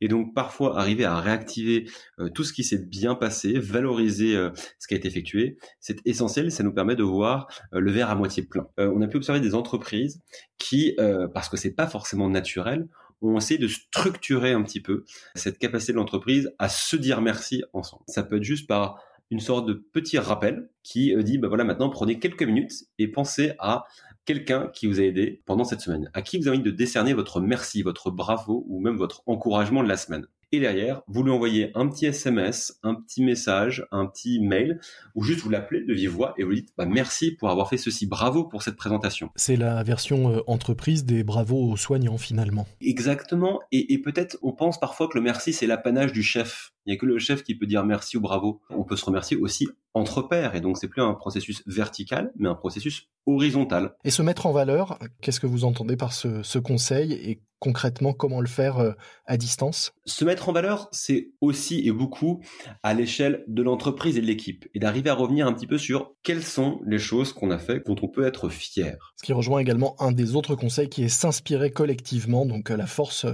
Et 0.01 0.09
donc 0.09 0.35
parfois 0.35 0.79
arriver 0.79 1.05
à 1.05 1.21
réactiver 1.21 1.89
euh, 2.19 2.31
tout 2.31 2.45
ce 2.45 2.55
qui 2.55 2.65
s'est 2.65 2.79
bien 2.79 3.15
passé, 3.15 3.59
valoriser 3.59 4.35
euh, 4.35 4.51
ce 4.79 4.89
qui 4.89 4.95
a 4.95 4.97
été 4.97 5.07
effectué, 5.07 5.59
c'est 5.81 5.99
essentiel, 6.07 6.51
ça 6.51 6.63
nous 6.63 6.73
permet 6.73 6.97
de 6.97 7.03
voir 7.03 7.47
le 7.73 7.91
verre 7.91 8.09
à 8.09 8.15
moitié 8.15 8.43
plein. 8.43 8.67
on 8.79 9.03
a 9.03 9.07
pu 9.07 9.19
observer 9.19 9.41
des 9.41 9.55
entreprises 9.55 10.23
qui, 10.59 10.97
parce 11.35 11.49
que 11.49 11.57
c'est 11.57 11.73
pas 11.73 11.87
forcément 11.87 12.31
naturel, 12.31 12.89
ont 13.23 13.37
essayé 13.37 13.59
de 13.59 13.69
structurer 13.69 14.53
un 14.53 14.63
petit 14.63 14.81
peu 14.81 15.05
cette 15.35 15.59
capacité 15.59 15.93
de 15.93 15.99
l'entreprise 15.99 16.51
à 16.59 16.69
se 16.69 16.97
dire 16.97 17.21
merci 17.21 17.63
ensemble. 17.73 18.03
Ça 18.07 18.23
peut 18.23 18.37
être 18.37 18.45
juste 18.45 18.67
par 18.67 19.03
une 19.31 19.41
sorte 19.41 19.67
de 19.67 19.75
petit 19.75 20.19
rappel 20.19 20.69
qui 20.83 21.15
euh, 21.15 21.23
dit, 21.23 21.39
bah 21.39 21.49
voilà, 21.49 21.65
maintenant 21.65 21.89
prenez 21.89 22.19
quelques 22.19 22.43
minutes 22.43 22.73
et 22.99 23.09
pensez 23.09 23.53
à 23.59 23.85
quelqu'un 24.25 24.69
qui 24.73 24.87
vous 24.87 25.01
a 25.01 25.03
aidé 25.03 25.43
pendant 25.47 25.65
cette 25.65 25.81
semaine, 25.81 26.11
à 26.15 26.23
qui 26.23 26.39
vous 26.39 26.49
avez 26.49 26.59
envie 26.59 26.65
de 26.65 26.75
décerner 26.75 27.15
votre 27.15 27.41
merci, 27.41 27.83
votre 27.83 28.11
bravo 28.11 28.65
ou 28.69 28.81
même 28.81 28.97
votre 28.97 29.23
encouragement 29.27 29.83
de 29.83 29.89
la 29.89 29.97
semaine. 29.97 30.27
Et 30.53 30.59
derrière, 30.59 31.03
vous 31.07 31.23
lui 31.23 31.31
envoyez 31.31 31.71
un 31.77 31.87
petit 31.87 32.07
SMS, 32.07 32.81
un 32.83 32.97
petit 32.97 33.23
message, 33.23 33.87
un 33.93 34.07
petit 34.07 34.41
mail, 34.41 34.81
ou 35.15 35.23
juste 35.23 35.43
vous 35.43 35.51
l'appelez 35.51 35.85
de 35.85 35.95
vive 35.95 36.11
voix 36.11 36.35
et 36.39 36.43
vous 36.43 36.53
dites 36.53 36.71
bah, 36.77 36.87
merci 36.87 37.31
pour 37.31 37.51
avoir 37.51 37.69
fait 37.69 37.77
ceci, 37.77 38.07
bravo 38.07 38.43
pour 38.45 38.65
cette 38.65 38.75
présentation. 38.75 39.31
C'est 39.37 39.55
la 39.55 39.85
version 39.85 40.33
euh, 40.33 40.41
entreprise 40.49 41.05
des 41.05 41.23
bravos 41.23 41.71
aux 41.71 41.77
soignants 41.77 42.19
finalement. 42.19 42.67
Exactement, 42.81 43.61
et, 43.71 43.93
et 43.93 43.99
peut-être 43.99 44.39
on 44.43 44.53
pense 44.53 44.81
parfois 44.81 45.07
que 45.07 45.17
le 45.17 45.23
merci 45.23 45.53
c'est 45.53 45.69
l'apanage 45.69 46.13
du 46.13 46.25
chef. 46.25 46.73
Il 46.87 46.91
n'y 46.91 46.97
a 46.97 46.99
que 46.99 47.07
le 47.07 47.19
chef 47.19 47.43
qui 47.43 47.55
peut 47.55 47.67
dire 47.67 47.85
merci 47.85 48.17
ou 48.17 48.21
bravo. 48.21 48.61
On 48.71 48.85
peut 48.85 48.97
se 48.97 49.05
remercier 49.05 49.37
aussi 49.37 49.69
entre 49.93 50.23
pairs, 50.23 50.55
et 50.55 50.61
donc 50.61 50.79
c'est 50.79 50.89
plus 50.89 51.03
un 51.03 51.15
processus 51.15 51.63
vertical, 51.67 52.33
mais 52.37 52.49
un 52.49 52.55
processus 52.55 53.09
horizontal. 53.27 53.95
Et 54.05 54.11
se 54.11 54.23
mettre 54.23 54.47
en 54.47 54.53
valeur, 54.53 54.99
qu'est-ce 55.21 55.41
que 55.41 55.49
vous 55.49 55.65
entendez 55.65 55.97
par 55.97 56.13
ce, 56.13 56.43
ce 56.43 56.59
conseil 56.59 57.13
et 57.13 57.43
concrètement 57.59 58.13
comment 58.13 58.41
le 58.41 58.47
faire 58.47 58.79
euh, 58.79 58.93
à 59.27 59.37
distance? 59.37 59.93
Se 60.07 60.25
mettre 60.25 60.49
en 60.49 60.53
valeur, 60.53 60.89
c'est 60.93 61.33
aussi 61.41 61.87
et 61.87 61.93
beaucoup 61.93 62.41
à 62.83 62.95
l'échelle 62.95 63.45
de 63.49 63.63
l'entreprise 63.63 64.17
et 64.17 64.21
de 64.21 64.27
l'équipe, 64.27 64.67
et 64.75 64.79
d'arriver 64.79 65.11
à 65.11 65.15
revenir 65.15 65.47
un 65.47 65.53
petit 65.53 65.67
peu 65.67 65.77
sur 65.77 66.15
quelles 66.23 66.45
sont 66.45 66.81
les 66.87 66.99
choses 67.01 67.33
qu'on 67.33 67.51
a 67.51 67.59
fait 67.59 67.85
dont 67.85 67.97
on 68.01 68.09
peut 68.09 68.25
être 68.25 68.49
fier. 68.49 69.13
Ce 69.17 69.25
qui 69.25 69.33
rejoint 69.33 69.59
également 69.59 70.01
un 70.01 70.13
des 70.13 70.37
autres 70.37 70.55
conseils 70.55 70.89
qui 70.89 71.03
est 71.03 71.09
s'inspirer 71.09 71.73
collectivement, 71.73 72.47
donc 72.47 72.71
euh, 72.71 72.77
la 72.77 72.87
force, 72.87 73.27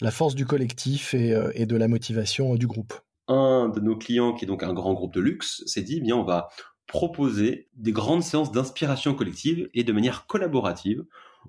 la 0.00 0.10
force 0.10 0.34
du 0.34 0.46
collectif 0.46 1.12
et, 1.12 1.34
euh, 1.34 1.52
et 1.54 1.66
de 1.66 1.76
la 1.76 1.86
motivation 1.86 2.54
du 2.56 2.66
groupe. 2.66 2.94
Un 3.28 3.68
de 3.68 3.80
nos 3.80 3.96
clients, 3.96 4.32
qui 4.32 4.44
est 4.44 4.48
donc 4.48 4.62
un 4.62 4.72
grand 4.72 4.94
groupe 4.94 5.14
de 5.14 5.20
luxe, 5.20 5.62
s'est 5.66 5.82
dit, 5.82 6.00
bien, 6.00 6.16
on 6.16 6.24
va 6.24 6.48
proposer 6.86 7.68
des 7.74 7.92
grandes 7.92 8.22
séances 8.22 8.50
d'inspiration 8.50 9.14
collective 9.14 9.68
et 9.74 9.84
de 9.84 9.92
manière 9.92 10.26
collaborative, 10.26 11.04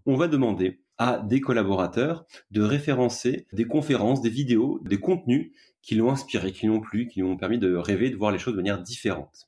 on 0.06 0.16
va 0.16 0.28
demander 0.28 0.82
à 0.98 1.20
des 1.20 1.40
collaborateurs 1.40 2.26
de 2.52 2.62
référencer 2.62 3.48
des 3.54 3.66
conférences, 3.66 4.22
des 4.22 4.30
vidéos, 4.30 4.82
des 4.84 5.00
contenus 5.00 5.54
qui 5.82 5.96
l'ont 5.96 6.12
inspiré, 6.12 6.52
qui 6.52 6.68
l'ont 6.68 6.82
plu, 6.82 7.08
qui 7.08 7.22
lui 7.22 7.28
ont 7.28 7.38
permis 7.38 7.58
de 7.58 7.74
rêver, 7.74 8.10
de 8.10 8.18
voir 8.18 8.32
les 8.32 8.38
choses 8.38 8.54
de 8.54 8.58
manière 8.58 8.82
différente. 8.82 9.48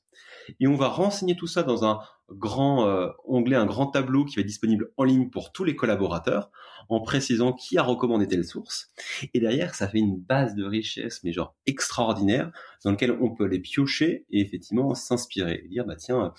Et 0.60 0.66
on 0.66 0.74
va 0.74 0.88
renseigner 0.88 1.36
tout 1.36 1.46
ça 1.46 1.62
dans 1.62 1.84
un 1.84 2.00
grand 2.36 2.86
euh, 2.86 3.08
onglet, 3.24 3.56
un 3.56 3.66
grand 3.66 3.86
tableau 3.86 4.24
qui 4.24 4.36
va 4.36 4.40
être 4.40 4.46
disponible 4.46 4.90
en 4.96 5.04
ligne 5.04 5.30
pour 5.30 5.52
tous 5.52 5.64
les 5.64 5.76
collaborateurs, 5.76 6.50
en 6.88 7.00
précisant 7.00 7.52
qui 7.52 7.78
a 7.78 7.82
recommandé 7.82 8.26
telle 8.26 8.44
source. 8.44 8.90
Et 9.34 9.40
derrière, 9.40 9.74
ça 9.74 9.88
fait 9.88 9.98
une 9.98 10.18
base 10.18 10.54
de 10.54 10.64
richesse, 10.64 11.22
mais 11.24 11.32
genre 11.32 11.54
extraordinaire, 11.66 12.50
dans 12.84 12.90
lequel 12.90 13.12
on 13.20 13.30
peut 13.30 13.46
les 13.46 13.60
piocher 13.60 14.26
et 14.30 14.40
effectivement 14.40 14.94
s'inspirer. 14.94 15.62
Et 15.64 15.68
dire, 15.68 15.84
bah 15.84 15.96
tiens, 15.96 16.32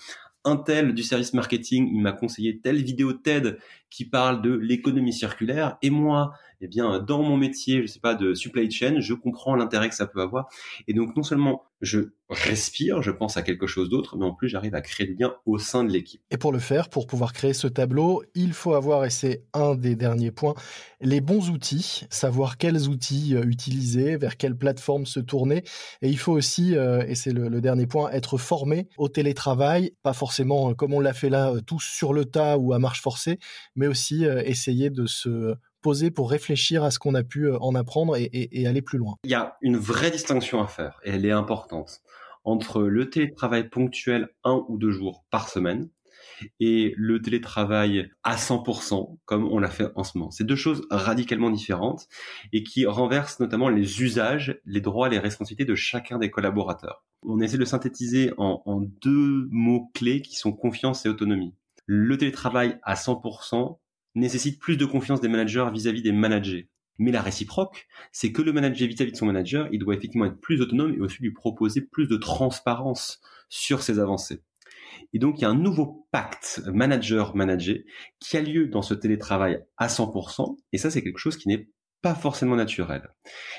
un 0.44 0.56
tel 0.56 0.94
du 0.94 1.02
service 1.02 1.32
marketing, 1.32 1.88
il 1.92 2.02
m'a 2.02 2.12
conseillé 2.12 2.60
telle 2.60 2.82
vidéo 2.82 3.14
TED 3.14 3.58
qui 3.88 4.04
parle 4.04 4.42
de 4.42 4.52
l'économie 4.52 5.12
circulaire, 5.12 5.78
et 5.80 5.90
moi, 5.90 6.32
eh 6.64 6.66
bien, 6.66 6.98
dans 6.98 7.22
mon 7.22 7.36
métier, 7.36 7.82
je 7.82 7.86
sais 7.86 8.00
pas, 8.00 8.14
de 8.14 8.32
supply 8.32 8.70
chain, 8.70 8.98
je 8.98 9.12
comprends 9.12 9.54
l'intérêt 9.54 9.90
que 9.90 9.94
ça 9.94 10.06
peut 10.06 10.22
avoir. 10.22 10.48
Et 10.88 10.94
donc, 10.94 11.14
non 11.14 11.22
seulement 11.22 11.62
je 11.82 12.00
respire, 12.30 13.02
je 13.02 13.10
pense 13.10 13.36
à 13.36 13.42
quelque 13.42 13.66
chose 13.66 13.90
d'autre, 13.90 14.16
mais 14.16 14.24
en 14.24 14.32
plus, 14.32 14.48
j'arrive 14.48 14.74
à 14.74 14.80
créer 14.80 15.06
du 15.06 15.14
lien 15.14 15.34
au 15.44 15.58
sein 15.58 15.84
de 15.84 15.90
l'équipe. 15.90 16.22
Et 16.30 16.38
pour 16.38 16.52
le 16.52 16.58
faire, 16.58 16.88
pour 16.88 17.06
pouvoir 17.06 17.34
créer 17.34 17.52
ce 17.52 17.66
tableau, 17.66 18.22
il 18.34 18.54
faut 18.54 18.72
avoir, 18.72 19.04
et 19.04 19.10
c'est 19.10 19.44
un 19.52 19.74
des 19.74 19.94
derniers 19.94 20.30
points, 20.30 20.54
les 21.02 21.20
bons 21.20 21.50
outils, 21.50 22.06
savoir 22.08 22.56
quels 22.56 22.88
outils 22.88 23.36
euh, 23.36 23.42
utiliser, 23.44 24.16
vers 24.16 24.38
quelle 24.38 24.56
plateforme 24.56 25.04
se 25.04 25.20
tourner. 25.20 25.64
Et 26.00 26.08
il 26.08 26.18
faut 26.18 26.32
aussi, 26.32 26.74
euh, 26.74 27.04
et 27.06 27.14
c'est 27.14 27.32
le, 27.32 27.60
dernier 27.60 27.86
point, 27.86 28.10
être 28.10 28.38
formé 28.38 28.88
au 28.96 29.10
télétravail, 29.10 29.92
pas 30.02 30.14
forcément 30.14 30.70
euh, 30.70 30.74
comme 30.74 30.94
on 30.94 31.00
l'a 31.00 31.12
fait 31.12 31.28
là, 31.28 31.52
tous 31.66 31.84
sur 31.84 32.14
le 32.14 32.24
tas 32.24 32.56
ou 32.56 32.72
à 32.72 32.78
marche 32.78 33.02
forcée, 33.02 33.38
mais 33.76 33.86
aussi 33.86 34.24
essayer 34.24 34.88
de 34.88 35.04
se 35.04 35.54
pour 36.14 36.30
réfléchir 36.30 36.82
à 36.82 36.90
ce 36.90 36.98
qu'on 36.98 37.14
a 37.14 37.22
pu 37.22 37.46
euh, 37.46 37.58
en 37.58 37.74
apprendre 37.74 38.16
et, 38.16 38.66
aller 38.66 38.82
plus 38.82 38.98
loin 38.98 39.16
Il 39.24 39.30
y 39.30 39.34
a 39.34 39.56
une 39.60 39.76
vraie 39.76 40.10
distinction 40.10 40.62
à 40.62 40.66
faire, 40.66 41.00
et 41.04 41.10
elle 41.10 41.26
est 41.26 41.30
importante, 41.30 42.00
entre 42.44 42.82
le 42.82 43.10
télétravail 43.10 43.68
ponctuel 43.68 44.28
un 44.44 44.64
ou 44.68 44.78
deux 44.78 44.90
jours 44.90 45.24
par 45.30 45.48
semaine 45.48 45.90
et 46.58 46.94
le 46.96 47.20
télétravail 47.20 48.10
à 48.22 48.36
100%, 48.36 49.18
comme 49.24 49.44
on 49.44 49.58
l'a 49.58 49.68
fait 49.68 49.88
en 49.94 50.04
ce 50.04 50.16
moment. 50.16 50.30
C'est 50.30 50.44
deux 50.44 50.56
choses 50.56 50.82
radicalement 50.90 51.50
différentes 51.50 52.08
et 52.52 52.62
qui 52.62 52.86
renversent 52.86 53.40
notamment 53.40 53.68
les 53.68 54.02
usages, 54.02 54.58
les 54.64 54.80
droits, 54.80 55.08
les 55.08 55.18
responsabilités 55.18 55.70
de 55.70 55.74
chacun 55.74 56.18
des 56.18 56.30
collaborateurs. 56.30 57.04
On 57.22 57.40
essaie 57.40 57.58
de 57.58 57.64
synthétiser 57.64 58.32
en, 58.38 58.62
en 58.64 58.80
deux 58.80 59.48
mots 59.50 59.90
clés 59.94 60.22
qui 60.22 60.36
sont 60.36 60.52
confiance 60.52 61.06
et 61.06 61.08
autonomie. 61.08 61.54
Le 61.86 62.16
télétravail 62.16 62.78
à 62.82 62.94
100%, 62.94 63.78
nécessite 64.14 64.60
plus 64.60 64.76
de 64.76 64.84
confiance 64.84 65.20
des 65.20 65.28
managers 65.28 65.68
vis-à-vis 65.72 66.02
des 66.02 66.12
managers. 66.12 66.68
Mais 66.98 67.10
la 67.10 67.22
réciproque, 67.22 67.86
c'est 68.12 68.32
que 68.32 68.42
le 68.42 68.52
manager 68.52 68.88
vis-à-vis 68.88 69.12
de 69.12 69.16
son 69.16 69.26
manager, 69.26 69.68
il 69.72 69.80
doit 69.80 69.94
effectivement 69.94 70.26
être 70.26 70.40
plus 70.40 70.60
autonome 70.60 70.94
et 70.94 71.00
aussi 71.00 71.20
lui 71.22 71.32
proposer 71.32 71.80
plus 71.80 72.06
de 72.06 72.16
transparence 72.16 73.20
sur 73.48 73.82
ses 73.82 73.98
avancées. 73.98 74.42
Et 75.12 75.18
donc, 75.18 75.38
il 75.38 75.42
y 75.42 75.44
a 75.44 75.50
un 75.50 75.56
nouveau 75.56 76.06
pacte 76.12 76.62
manager-manager 76.66 77.78
qui 78.20 78.36
a 78.36 78.42
lieu 78.42 78.68
dans 78.68 78.82
ce 78.82 78.94
télétravail 78.94 79.60
à 79.76 79.88
100%. 79.88 80.56
Et 80.72 80.78
ça, 80.78 80.90
c'est 80.90 81.02
quelque 81.02 81.18
chose 81.18 81.36
qui 81.36 81.48
n'est 81.48 81.68
pas 82.00 82.14
forcément 82.14 82.56
naturel. 82.56 83.08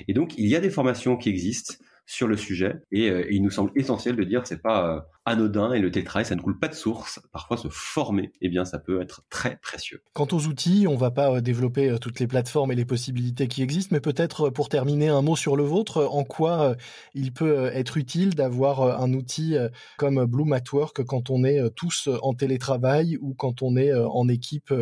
Et 0.07 0.13
donc, 0.13 0.37
il 0.37 0.47
y 0.47 0.55
a 0.55 0.61
des 0.61 0.69
formations 0.69 1.17
qui 1.17 1.29
existent 1.29 1.75
sur 2.05 2.27
le 2.27 2.37
sujet 2.37 2.75
et, 2.91 3.09
euh, 3.09 3.25
il 3.31 3.41
nous 3.41 3.49
semble 3.49 3.71
essentiel 3.75 4.15
de 4.15 4.23
dire 4.23 4.45
c'est 4.45 4.61
pas 4.61 4.95
euh, 4.95 4.99
anodin 5.25 5.73
et 5.73 5.79
le 5.79 5.89
télétravail, 5.89 6.25
ça 6.25 6.35
ne 6.35 6.41
coule 6.41 6.59
pas 6.59 6.67
de 6.67 6.75
source. 6.75 7.19
Parfois, 7.31 7.57
se 7.57 7.67
former, 7.69 8.31
eh 8.41 8.49
bien, 8.49 8.63
ça 8.63 8.77
peut 8.77 9.01
être 9.01 9.23
très 9.29 9.57
précieux. 9.57 10.03
Quant 10.13 10.27
aux 10.31 10.45
outils, 10.45 10.85
on 10.87 10.95
va 10.95 11.09
pas 11.09 11.31
euh, 11.31 11.41
développer 11.41 11.95
toutes 11.99 12.19
les 12.19 12.27
plateformes 12.27 12.71
et 12.71 12.75
les 12.75 12.85
possibilités 12.85 13.47
qui 13.47 13.63
existent, 13.63 13.93
mais 13.93 14.01
peut-être 14.01 14.51
pour 14.51 14.69
terminer 14.69 15.09
un 15.09 15.23
mot 15.23 15.35
sur 15.35 15.55
le 15.55 15.63
vôtre, 15.63 16.07
en 16.11 16.23
quoi 16.23 16.75
il 17.13 17.33
peut 17.33 17.65
être 17.73 17.97
utile 17.97 18.35
d'avoir 18.35 19.01
un 19.01 19.13
outil 19.13 19.55
comme 19.97 20.25
Bloom 20.25 20.53
at 20.53 20.63
Work 20.71 21.03
quand 21.03 21.29
on 21.29 21.43
est 21.43 21.59
tous 21.75 22.09
en 22.21 22.33
télétravail 22.33 23.17
ou 23.21 23.33
quand 23.33 23.61
on 23.61 23.77
est 23.77 23.93
en 23.93 24.27
équipe 24.27 24.73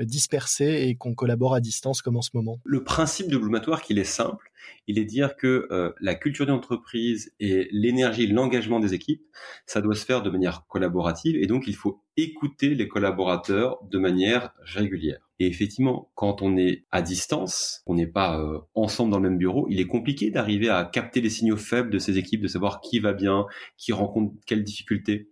dispersée 0.00 0.86
et 0.88 0.94
qu'on 0.94 1.14
collabore 1.14 1.54
à 1.54 1.60
distance 1.60 2.02
comme 2.02 2.16
en 2.16 2.22
ce 2.22 2.30
moment. 2.34 2.58
Le 2.64 2.84
principe 2.84 3.28
de 3.28 3.36
Bloom 3.36 3.54
at 3.54 3.68
Work, 3.68 3.88
il 3.90 3.98
est 3.98 4.04
simple. 4.04 4.50
Il 4.86 4.98
est 4.98 5.04
dire 5.04 5.36
que 5.36 5.68
la 6.00 6.14
culture 6.14 6.46
d'entreprise 6.46 7.32
et 7.40 7.68
l'énergie, 7.72 8.26
l'engagement 8.26 8.80
des 8.80 8.94
équipes, 8.94 9.22
ça 9.66 9.80
doit 9.80 9.94
se 9.94 10.04
faire 10.04 10.22
de 10.22 10.30
manière 10.30 10.66
collaborative 10.68 11.36
et 11.36 11.46
donc 11.46 11.66
il 11.66 11.74
faut 11.74 12.02
écouter 12.16 12.74
les 12.74 12.88
collaborateurs 12.88 13.78
de 13.84 13.98
manière 13.98 14.52
régulière. 14.60 15.29
Et 15.40 15.46
effectivement, 15.46 16.12
quand 16.14 16.42
on 16.42 16.58
est 16.58 16.84
à 16.90 17.00
distance, 17.00 17.82
on 17.86 17.94
n'est 17.94 18.06
pas 18.06 18.38
euh, 18.38 18.58
ensemble 18.74 19.10
dans 19.10 19.18
le 19.18 19.30
même 19.30 19.38
bureau, 19.38 19.66
il 19.70 19.80
est 19.80 19.86
compliqué 19.86 20.30
d'arriver 20.30 20.68
à 20.68 20.84
capter 20.84 21.22
les 21.22 21.30
signaux 21.30 21.56
faibles 21.56 21.88
de 21.88 21.98
ces 21.98 22.18
équipes, 22.18 22.42
de 22.42 22.46
savoir 22.46 22.82
qui 22.82 22.98
va 22.98 23.14
bien, 23.14 23.46
qui 23.78 23.92
rencontre 23.92 24.34
quelles 24.46 24.62
difficultés. 24.62 25.30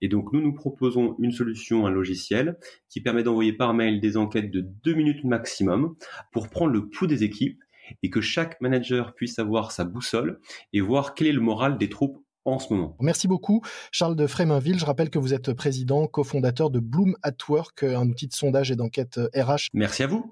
Et 0.00 0.08
donc 0.08 0.32
nous, 0.32 0.40
nous 0.40 0.54
proposons 0.54 1.14
une 1.18 1.30
solution, 1.30 1.86
un 1.86 1.90
logiciel 1.90 2.56
qui 2.88 3.02
permet 3.02 3.22
d'envoyer 3.22 3.52
par 3.52 3.74
mail 3.74 4.00
des 4.00 4.16
enquêtes 4.16 4.50
de 4.50 4.62
deux 4.62 4.94
minutes 4.94 5.24
maximum 5.24 5.94
pour 6.32 6.48
prendre 6.48 6.72
le 6.72 6.88
pouls 6.88 7.06
des 7.06 7.22
équipes 7.22 7.62
et 8.02 8.08
que 8.08 8.22
chaque 8.22 8.58
manager 8.62 9.14
puisse 9.14 9.38
avoir 9.38 9.72
sa 9.72 9.84
boussole 9.84 10.40
et 10.72 10.80
voir 10.80 11.14
quel 11.14 11.26
est 11.26 11.32
le 11.32 11.40
moral 11.40 11.76
des 11.76 11.90
troupes 11.90 12.24
en 12.44 12.58
ce 12.58 12.72
moment. 12.72 12.96
Merci 13.00 13.28
beaucoup, 13.28 13.62
Charles 13.92 14.16
de 14.16 14.26
Fréminville. 14.26 14.78
Je 14.78 14.84
rappelle 14.84 15.10
que 15.10 15.18
vous 15.18 15.34
êtes 15.34 15.52
président, 15.52 16.06
cofondateur 16.06 16.70
de 16.70 16.78
Bloom 16.78 17.14
at 17.22 17.32
Work, 17.48 17.82
un 17.82 18.08
outil 18.08 18.28
de 18.28 18.34
sondage 18.34 18.70
et 18.70 18.76
d'enquête 18.76 19.20
RH. 19.34 19.50
Euh, 19.50 19.56
Merci 19.74 20.02
à 20.02 20.06
vous. 20.06 20.30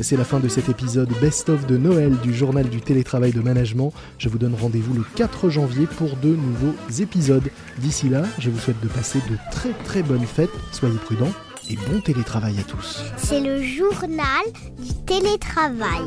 C'est 0.00 0.16
la 0.18 0.24
fin 0.24 0.40
de 0.40 0.48
cet 0.48 0.68
épisode 0.68 1.08
best-of 1.22 1.66
de 1.66 1.78
Noël 1.78 2.14
du 2.18 2.34
journal 2.34 2.68
du 2.68 2.82
télétravail 2.82 3.32
de 3.32 3.40
management. 3.40 3.94
Je 4.18 4.28
vous 4.28 4.36
donne 4.36 4.54
rendez-vous 4.54 4.92
le 4.92 5.04
4 5.14 5.48
janvier 5.48 5.86
pour 5.86 6.16
de 6.16 6.28
nouveaux 6.36 6.74
épisodes. 7.00 7.50
D'ici 7.78 8.10
là, 8.10 8.22
je 8.38 8.50
vous 8.50 8.58
souhaite 8.58 8.80
de 8.82 8.88
passer 8.88 9.20
de 9.30 9.38
très 9.50 9.72
très 9.84 10.02
bonnes 10.02 10.26
fêtes. 10.26 10.50
Soyez 10.72 10.98
prudents 10.98 11.32
et 11.70 11.76
bon 11.90 12.00
télétravail 12.02 12.58
à 12.58 12.62
tous. 12.62 13.02
C'est 13.16 13.40
le 13.40 13.62
journal 13.62 14.44
du 14.78 14.92
télétravail. 15.06 16.04